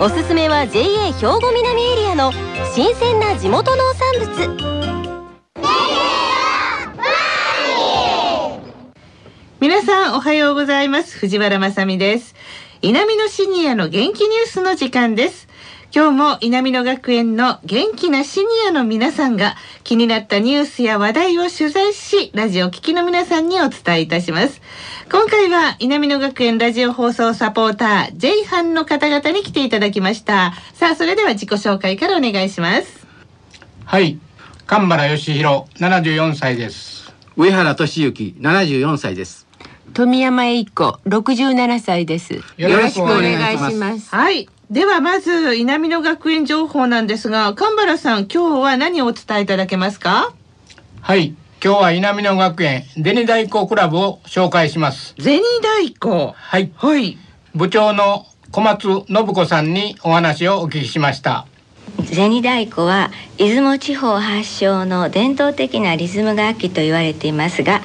[0.00, 2.32] おすすめは JA 兵庫南エリアの
[2.74, 4.72] 新鮮な地元農産物。
[9.60, 11.18] 皆さんおはようございます。
[11.18, 12.34] 藤原まさです。
[12.82, 15.48] 南のシニアの元気ニュースの時間です。
[15.94, 24.62] 今日も南野学園の元気なシニアの皆さんが気になったニュースや話題を取材し、ラジオ聴きの皆さんにお伝えいたします。
[25.10, 30.54] 今回は南野学園ラジオ放送サポーター J ハンの方々に来ていただきました。
[30.72, 33.06] さあ、それでは自己紹介からお願いします。
[33.84, 34.18] はい。
[34.66, 37.12] 神原義弘、74歳です。
[37.36, 39.46] 上原俊之、74歳です。
[39.94, 42.34] 富山栄子、67歳です。
[42.56, 44.14] よろしくお願いします。
[44.14, 44.48] はい。
[44.70, 50.32] ではまず南野学園情報なんですが神原さん今日は何をお伝えいただけますか？
[51.02, 51.34] はい。
[51.62, 55.14] 今日は南野学園銭太鼓クラブを紹介します。
[55.20, 56.72] 銭太鼓はい。
[56.74, 57.18] はい。
[57.54, 61.46] 部長の小松信子さんにお話をお聞きしました。
[62.06, 67.82] 銭太鼓は出雲地方発祥の伝統的なリズム楽器と言われていますが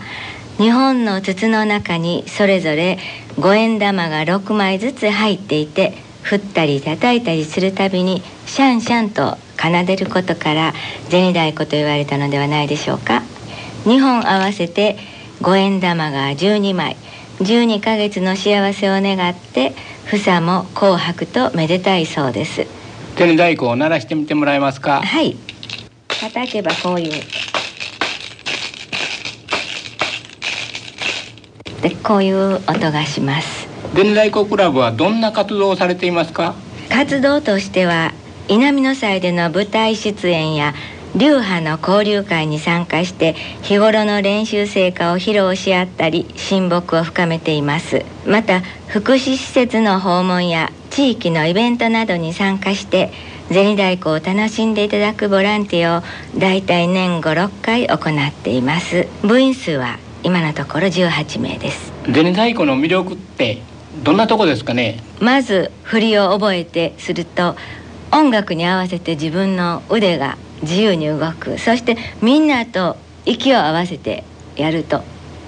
[0.58, 2.98] 日本の筒の中にそれぞれ
[3.40, 10.74] 五円玉が6枚ずつ入っていて振ったり叩いたりするたびにシャンシャンと奏でることから
[11.10, 13.24] 銭太鼓と言われたのではないでしょうか。
[13.86, 14.98] 2本合わせて
[15.42, 16.98] 五円玉が12枚
[17.40, 19.74] 12ヶ月の幸せを願って
[20.06, 22.66] 房も紅白とめでたいそうです。
[23.16, 25.02] 銭太鼓を鳴らしてみてもらえますか？
[25.02, 25.38] はい。
[26.08, 27.14] 叩けばこういう
[31.96, 33.68] こういう音がします。
[33.96, 36.56] 伝来湖クラブはどんな活動をされていますか？
[36.90, 38.14] 活動としては
[38.48, 40.74] 稲美の祭での舞台出演や
[41.16, 43.34] 流派の交流会に参加して
[43.64, 48.06] 日頃の練習成果を披露し合ったり親睦を深めています。
[48.26, 53.12] また福祉施設の訪問や地域のイベントなどに参加して
[53.50, 56.04] 銭太鼓を楽しんでいただくボランティアを
[56.38, 59.08] 大体年56回行っています。
[59.24, 61.92] 部員数は今のところ18名です。
[62.06, 63.62] 銭太鼓の魅力って
[64.04, 65.00] どんなとこですかね？
[65.20, 67.56] まず振りを覚えてすると
[68.12, 71.58] 音楽に合わせて自分の腕が自由に動く。
[71.58, 74.24] そしてみんなと息を合わせて
[74.56, 75.04] やると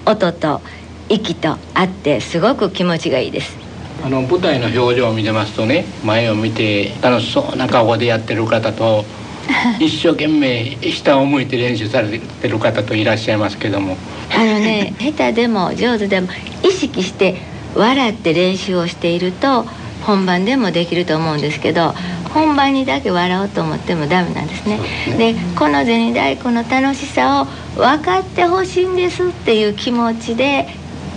[0.06, 0.60] 音と
[1.08, 3.58] 息と合ってすごく気持ちがいいです。
[4.02, 9.04] あの舞台の表情を見てますとね前を見て楽しそうな顔でやってる方と
[9.80, 13.96] 一生懸命下を向いて練習されてる方といらっしゃいますけども。
[14.34, 16.28] あのね 下手でも上手でも
[16.62, 17.36] 意識して
[17.74, 19.66] 笑って練習をしていると
[20.02, 21.94] 本番でもできると思うんですけど
[22.32, 24.78] 本番にだけ笑おうと思ってもダメなんですね。
[25.18, 27.46] でこの銭太鼓の楽しさを
[27.78, 30.68] 分かってほしいんですっていう気持ちで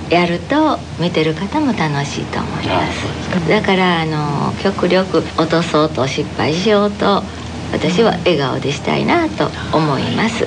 [0.09, 3.49] やると見てる方も楽しいと思います。
[3.49, 7.23] だからあの極力落とそうと失敗しようと
[7.73, 10.45] 私は笑顔でしたいなと思います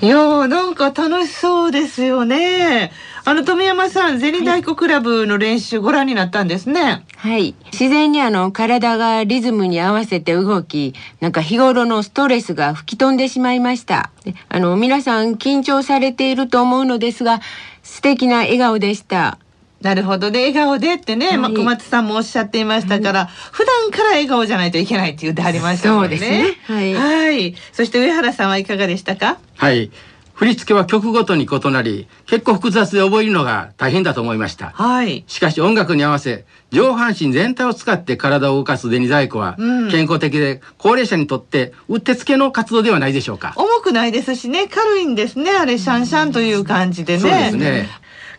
[0.00, 2.90] いやなんか楽しそうですよね。
[3.24, 7.04] あの富山さん、銭太鼓クラブの練習ご覧になったんですね。
[7.18, 7.54] はい。
[7.66, 14.10] 自然にあの体がリズムに合わせて動き、なんか日頃のストレスが吹き飛んでしまいました。
[14.48, 17.40] あの皆さん緊張されていると思うのですが、
[17.84, 19.38] 素敵な笑顔でした。
[19.82, 26.16] なるほどね笑顔でってね、はい、ま小松さんもおっしゃっていましたから、はい、普段から笑顔じゃないといけないって言ってありましたもんね。
[26.16, 26.56] そうですね。
[26.64, 26.94] はい。
[26.94, 27.54] はい。
[27.72, 29.38] そして上原さんはいかがでしたか？
[29.56, 29.90] はい。
[30.34, 34.70] 振り付けは曲ごとに異なり、結構複雑で覚えるのが大変だと思いました。
[34.74, 35.24] はい。
[35.26, 39.56] しかし音楽に合わせ、上半身全体を使って体を動かす銭細工は、
[39.90, 43.52] 健康的で、高齢者にとってうってつけの活動ではないでしょうか。
[43.56, 47.20] 重くないですしね、軽いんですね、あれ、シャンシャンという感じでね。
[47.20, 47.88] そうですね。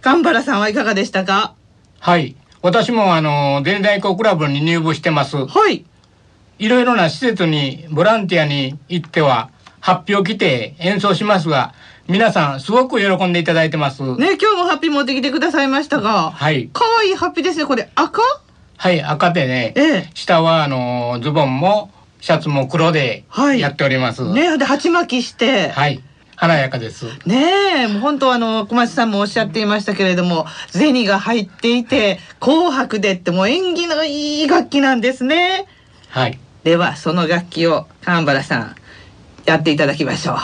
[0.01, 1.53] 神原さんはいかがでしたか？
[1.99, 2.35] はい。
[2.61, 5.37] 私もあの、伝来校クラブに入部してます。
[5.37, 5.85] はい。
[6.59, 9.49] いろいろな施設にボランティアに行っては、
[9.83, 11.73] 発表来て演奏しますが、
[12.07, 14.01] 皆さんすごく喜んでいただいてます。
[14.01, 16.31] ね、今日もハッピー持ってきてくださいましたが。
[16.31, 16.69] はい。
[16.71, 17.65] 可愛いハッピーですね。
[17.65, 18.21] これ赤？
[18.77, 19.73] はい、赤でね。
[19.75, 20.09] ええ。
[20.13, 21.91] 下はあの、ズボンも、
[22.21, 23.25] シャツも黒で
[23.57, 24.23] やっております。
[24.23, 25.71] はい、ね、で、鉢巻きして。
[25.71, 26.01] はい。
[26.37, 27.05] 華やかです。
[27.25, 35.65] ねえ、もう本当あの、小松さんもおっしゃっていましたけれども、銭が入っていて、紅白でってもう縁起のいい楽器なんですね。
[36.07, 36.39] はい。
[36.63, 38.75] ではその楽器を神原さん
[39.45, 40.37] やっていただきましょう。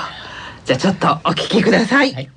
[0.66, 2.30] じゃあちょっとお聞きください、はい。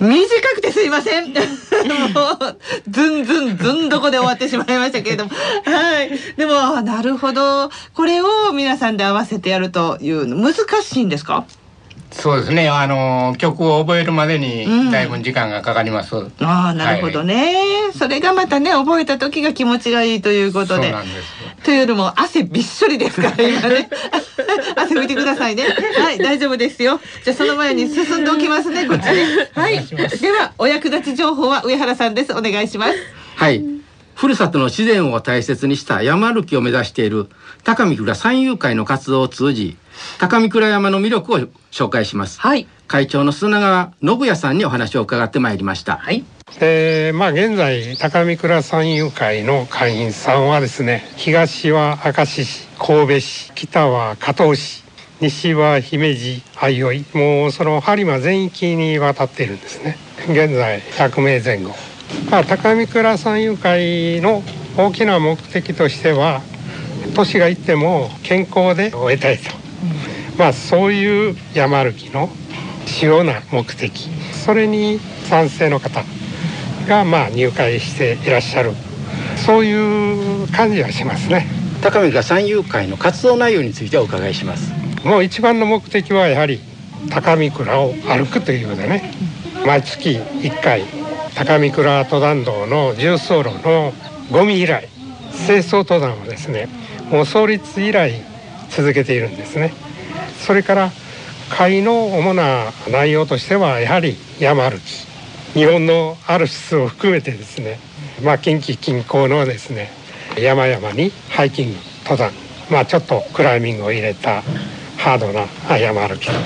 [0.00, 1.32] 短くてすいません。
[1.32, 1.36] もう
[2.90, 5.30] ずんずんずんどこで終わってしまいましたけれども。
[5.30, 6.10] はい。
[6.36, 7.70] でもなるほど。
[7.94, 11.46] これを皆さんで合わせてやるというの難しいんですか？
[12.14, 12.68] そうですね。
[12.68, 14.90] あの曲を覚えるまでにうん。
[14.90, 20.84] だいぶ時間がかかります、ああなるほどね、それがまたね覚えた時が気持ちがいいということで。
[20.84, 23.90] そうなんですというよりも汗びっしょりですから今ね。
[24.76, 25.64] 汗拭いてくださいね。
[25.98, 27.00] はい大丈夫ですよ。
[27.24, 29.84] じゃあその前に進んでおきますねこっちねはい。
[29.86, 32.32] ではお役立ち情報は上原さんです。
[32.32, 32.94] お願いします。
[33.36, 33.64] はい。
[34.14, 37.28] ふるさとの自然を大切にした山歩きを目指している
[37.64, 39.76] 高見倉山友会の活動を通じ、
[40.18, 41.38] 高見倉山の魅力を
[41.70, 42.40] 紹介します。
[42.40, 42.66] はい。
[42.86, 45.96] 会長の砂川信也さんにお話を伺ってまいりました。
[45.96, 46.24] はい。
[46.60, 54.84] えーまあ現在高見倉山友会の会員さんはですね東は明石市神戸市北は加東市
[55.20, 59.96] 西は姫路相生もうその播磨全域にわたっているんですね。
[60.28, 61.74] 現在100名前後、
[62.30, 64.42] まあ、高見倉山友会の
[64.76, 66.42] 大きな目的としては
[67.14, 69.50] 年がいっても健康で終えたいと、
[70.38, 72.28] まあそういう山歩きの
[72.86, 74.10] 主要な目的。
[74.44, 74.98] それに
[75.28, 76.04] 賛成の方
[76.88, 78.72] がまあ入会していらっしゃる。
[79.46, 81.46] そういう感じはしますね。
[81.82, 84.72] 高見倉山友会の活動内容についてお伺いします。
[85.04, 86.60] もう一番の目的はやはり
[87.10, 89.12] 高見倉を歩くというのでね。
[89.66, 90.84] 毎月1回
[91.34, 93.92] 高見倉登山道の重走路の
[94.30, 94.88] ゴミ以来
[95.46, 96.68] 清掃登山をですね
[97.10, 98.12] もう創立以来
[98.68, 99.72] 続けているんですね。
[100.46, 100.90] それから
[101.50, 105.06] 会の主な内容としてはやはり山歩き
[105.52, 107.78] 日本のアルプスを含めてですね
[108.22, 109.90] まあ近畿近郊のですね
[110.38, 112.32] 山々にハイキング登山
[112.70, 114.42] まあちょっとクライミングを入れた
[114.96, 116.38] ハードな山歩きとか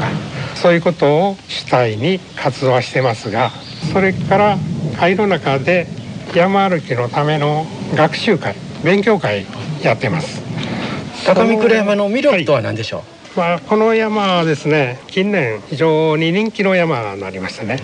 [0.56, 3.50] そういうことを主体に活動はしてますが
[3.92, 4.58] それから
[4.98, 5.86] 会の中で
[6.34, 9.46] 山歩きのための学習会勉強会
[9.82, 10.40] やってます。
[11.26, 17.78] 高見倉山の魅力とは何でしょう、まあ、この山はですね近年非常に人気の山になりましたね、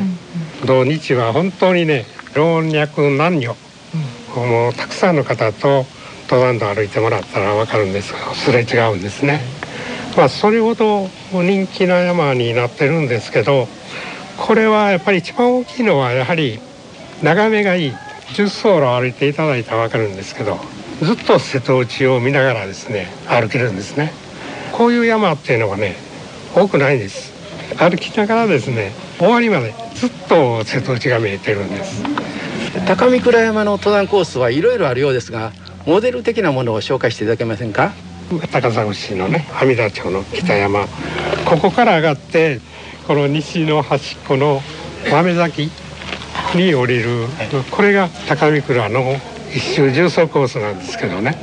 [0.66, 3.56] 土日は本当にね老若男女、
[4.34, 5.86] もうたくさんの方と
[6.28, 9.42] 登山道歩いてもらったら分かるんですがすれ違うんですね。
[10.16, 13.68] まあそれほど人気な山になってるんですけど
[14.36, 16.58] これはやっぱり一番大きいのはやはり
[17.22, 17.92] 眺めがいい。
[18.34, 20.58] 10走路歩いていただいたら分かるんですけど
[21.00, 24.12] ずっと瀬戸内を見ながらですね歩けるんですね
[24.76, 25.94] こういう山っていうのはね
[26.52, 27.32] 多くないんです。
[27.78, 32.02] 歩きながらですね終わりまでずっと瀬戸内が見えてるんです。
[32.86, 35.52] 高見倉山の登山コースはいろいろあるようですが、
[35.86, 37.92] モデル的なものを紹介していただけませんか？
[38.50, 40.88] 高砂市のね阿弥陀町の北山。
[41.44, 42.60] ここから上がって
[43.06, 44.60] この西の端っこの
[45.08, 45.70] 豆崎
[46.56, 47.26] に降りる
[47.70, 49.20] これが高見倉の
[49.54, 51.38] 一周重走コースなんですけどね。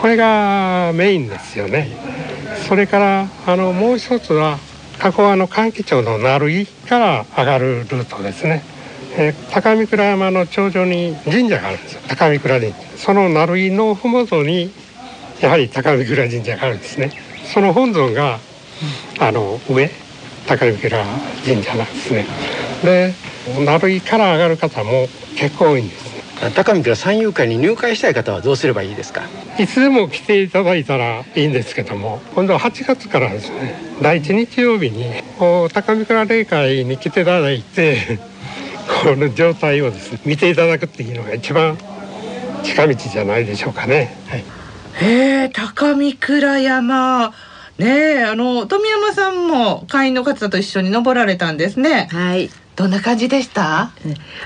[0.00, 1.88] これがメインですよね
[2.66, 4.58] それからあのもう一つは
[4.98, 8.62] 加古川の柑橘町の鳴井から上がるルートですね、
[9.16, 12.00] えー高見倉山の頂上に神社があるんですよ。
[12.08, 12.78] 高見倉神社。
[12.96, 14.72] その鳴井の麓に
[15.40, 17.12] やはり高見倉神社があるんですね。
[17.44, 18.40] その本尊が
[19.20, 19.90] あの上
[20.46, 21.04] 高見倉
[21.44, 22.26] 神社なんですね。
[22.82, 23.14] で
[23.64, 26.15] 鳴井から上がる方も結構多いんです。
[26.54, 29.22] 高見倉山友会に入会したい方はどうすればいいですか？
[29.58, 35.06] いつでも来ていただいたらいいんですけども今度は8月からですね第一日曜日に
[35.72, 38.18] 高見倉霊会に来ていただいて
[39.04, 41.78] この状態をですね見ていただくっていうのが一番
[42.62, 44.14] 近道じゃないでしょうかね。
[44.28, 44.44] はい
[44.98, 47.32] へえ高見倉山
[47.78, 47.86] ね
[48.20, 52.48] えあの富山さんも会員の方と一緒に登られたんですねはい。
[52.76, 53.90] どんな感じでした？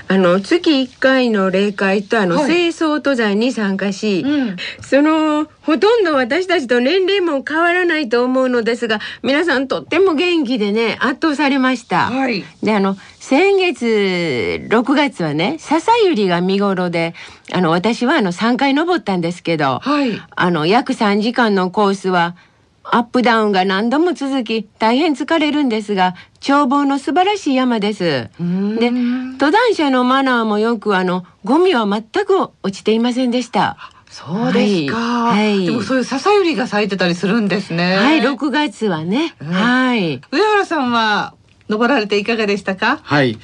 [0.07, 2.45] あの月1回の例会とあの、はい。
[2.47, 4.55] 清掃登山に参加し、うん。
[4.81, 12.09] そのほとんど私たちと年齢も変わらないと思うのですが皆さんとっても元気でね圧倒されました。
[12.09, 12.43] はい。
[12.63, 17.13] であの先月6月はね笹百合が見頃で
[17.51, 20.21] あの私はあの3回登ったんですけど、はい。
[20.35, 22.35] あの約3時間のコースは
[22.83, 28.29] アップダウンが何度も続き大変疲れるんですが眺望の素晴らしい山です。
[28.39, 33.77] で登山者のマナーもよくあのゴミは全く落ちていませんでした。
[34.09, 35.57] そうですか、はい。
[35.57, 35.65] はい。
[35.65, 37.95] でもそういう笹百合が咲いてたりするんですね。
[37.95, 39.47] はい6月はね、うん。
[39.47, 40.19] はい。
[40.31, 41.33] 上原さんは
[41.69, 42.99] 登られていかがでしたか？
[43.03, 43.37] はい。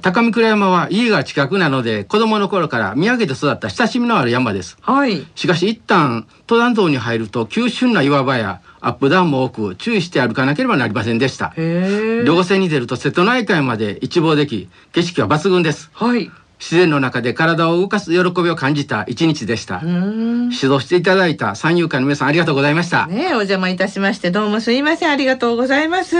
[0.00, 4.78] 高見倉山は家が近くなので、子供の頃から見上げて育った親しみのある山です。
[4.80, 5.26] はい。
[5.34, 11.54] しかし一旦登山道に入ると急峻な岩場やアップダウンも多く注意して歩かなければなりませんでした。
[11.56, 15.90] 稜線に出ると瀬戸内海まで一望でき、景色は抜群です。
[15.94, 19.80] はい自然の中で体を動かす喜びを感じた一日でした。
[19.82, 23.06] 指導していただいた三遊会の皆さんありがとうございました。
[23.06, 26.14] ねえお邪魔いたしましてどうもすいませんありがとうございます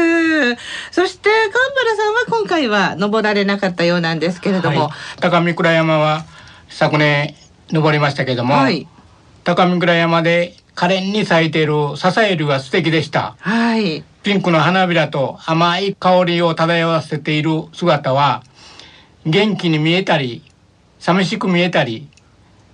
[0.91, 1.53] そして神
[1.87, 4.91] 原さんは今回は登られなかったようなんですけれどもはい
[5.21, 6.25] 高見倉山は
[6.69, 7.35] 昨年
[7.71, 8.87] 登りましたけども、はい
[9.45, 13.37] 高見倉山で可憐に咲いている笹エリが素敵でした。
[13.39, 14.05] はい。
[14.23, 18.43] ピンクの花びらと甘い香りを漂わせている姿は
[19.27, 20.43] 元気に見えたり
[20.99, 22.09] 寂しく見えたり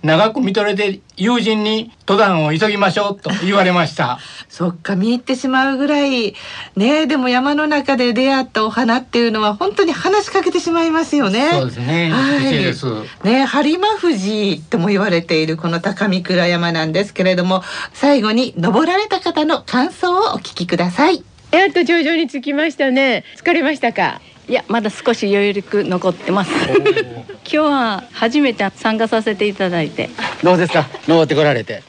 [0.03, 4.19] 長く見とれて友人に登山を急ぎましょうと言われました。
[4.49, 6.33] そっか見入ってしまうぐらい
[6.75, 11.49] ねえでも山の中で出会ったお花っていうのは本当に話しかけてしまいますよね。
[11.51, 12.11] そうですね。
[12.11, 12.39] はい。
[12.43, 12.85] 美しいです。
[13.23, 21.23] ね播磨富士とも言われているこの高見倉山なんですけれども最後に登られた方の感想をお聞きください。
[21.51, 23.23] やっと頂上に着きましたね。
[23.37, 24.19] 疲れましたか？
[24.51, 26.51] いやまだ少し余力残ってます。
[27.41, 30.09] 今日は初めて参加させていただいて。
[30.43, 30.87] どうですか？
[31.07, 31.83] 登ってこられて。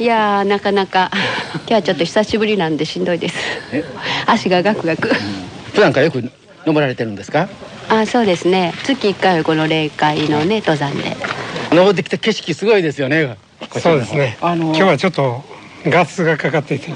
[0.00, 1.12] いやーなかなか。
[1.62, 3.36] 今日はちょっと久しぶりなんでしんどいです。
[4.26, 5.14] 足がガクガク。
[5.74, 6.28] 普段からよく
[6.66, 7.48] 登られてるんですか？
[7.88, 8.74] あそうですね。
[8.82, 11.16] 月1回はこの霊界のね登山で。
[11.70, 13.36] 登ってきた景色すごいですよね。
[13.80, 15.44] そうですね、あの今日はちょっと
[15.86, 16.78] ガスがかかってい。
[16.80, 16.90] て、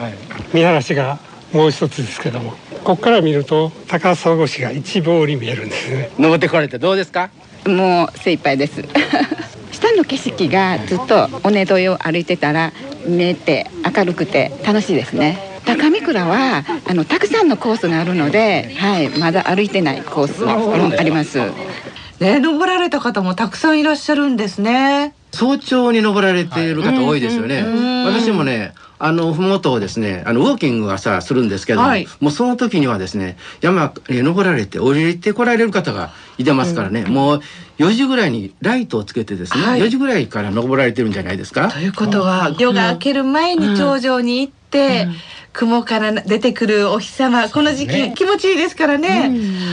[0.53, 1.19] 見晴らしが
[1.53, 2.55] もう一つですけども
[2.87, 6.11] ここから見ると高砂越が一望に見えるんですね。
[6.21, 7.31] 登ってこられてどうですか？
[7.67, 8.81] もう精一杯です。
[9.73, 12.73] 下の景色がずっと尾根沿いを歩いてたら
[13.05, 13.67] 見えて
[13.97, 15.37] 明るくて楽しいですね。
[15.65, 21.41] 高見倉はあのたくさんのコースがあるので、はい、まだ歩いてないコースもうんあります。
[22.21, 25.13] ね登られた方もたくさんいらっしゃるんですね。
[25.33, 27.65] 早朝に登られている方多いですよね。
[28.07, 32.07] 私もね、あの麓をですね、あのウォーキングはさするんですけども、はい。
[32.21, 37.41] もうその時にはですね、山へ登られて降りてこられる方がいてますからね、もう
[37.79, 39.81] 4時ぐらいにライトをつけてですね、はい。
[39.81, 41.69] 4時ぐらいから登られてるんじゃないですか？
[41.69, 41.79] と。
[41.79, 44.57] いうことは夜が明ける前に頂上に行って、
[45.57, 49.33] 雲から出てくるお日様この時期、気持ちいいですからね、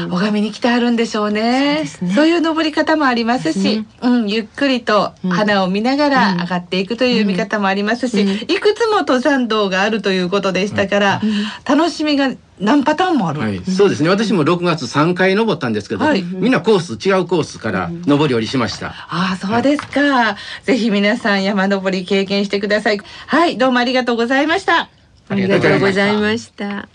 [0.10, 1.84] 拝みに来てあるんでしょうね。
[2.16, 11.22] そういう登り方もありますし、うん、ゆっくりと花を見ながら上がっていくという見方もありますし、いくつも登山道があるということでしたから、
[11.66, 12.32] 楽しみが
[12.63, 14.10] 何パターンもある、はい、そうですね。
[14.10, 18.88] 私も6月3回登ったんですけど、はいみんなコース違うコースから登り降りしました。
[18.88, 20.38] ああ、そうですか。
[20.63, 23.00] ぜひ皆さん山登り経験してください。
[23.27, 24.89] はい、どうもありがとうございました。
[25.29, 26.88] ありがとうございました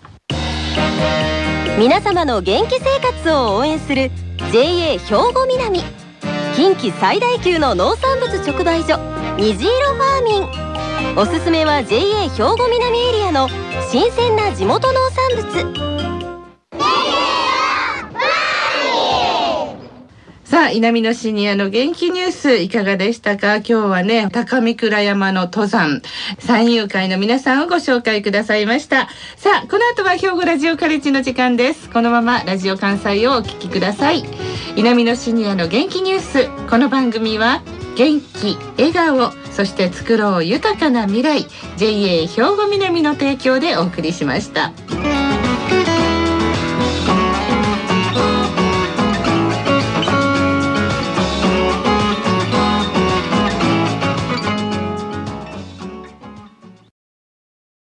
[1.78, 4.10] 皆様の元気生活を応援する
[4.52, 5.80] JA 兵庫南
[6.54, 8.98] 近畿最大級の農産物直売所
[9.38, 10.67] 虹色ファーミン
[11.16, 13.48] おすすめは JA 兵庫南エリアの
[13.90, 15.98] 新鮮な地元農産物
[20.44, 23.56] さあ、稲美のシニアの元気ニュースいかがでしたか？
[23.56, 26.02] 今日はね、高見倉山の登山、
[26.38, 29.08] 山友会の皆さんをご紹介くださいました。
[29.36, 31.90] さあ、この後は兵庫ラジオカレッジの時間です。
[31.90, 34.24] このままラジオ関西をお聞きください。
[34.74, 36.48] 稲美のシニアの元気ニュース。
[36.70, 37.62] この番組は、
[37.96, 41.44] 元気、笑顔、そして作ろう豊かな未来、
[41.78, 44.70] JA 兵庫南の提供でお送りしました。